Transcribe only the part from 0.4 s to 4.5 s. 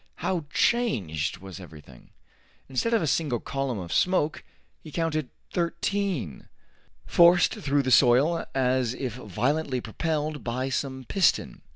changed was everything! Instead of a single column of smoke